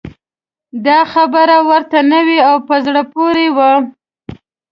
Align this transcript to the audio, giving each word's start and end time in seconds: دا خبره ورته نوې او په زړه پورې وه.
دا 0.85 0.99
خبره 1.13 1.57
ورته 1.69 1.99
نوې 2.13 2.39
او 2.49 2.55
په 2.67 2.75
زړه 2.85 3.01
پورې 3.13 3.47
وه. 3.55 3.71